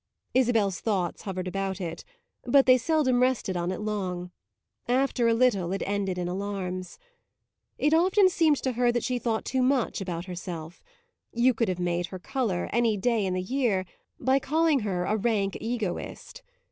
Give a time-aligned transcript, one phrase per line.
[0.33, 2.03] Isabel's thoughts hovered about it,
[2.43, 4.31] but they seldom rested on it long;
[4.87, 6.97] after a little it ended in alarms.
[7.77, 10.81] It often seemed to her that she thought too much about herself;
[11.31, 13.85] you could have made her colour, any day in the year,
[14.19, 16.41] by calling her a rank egoist.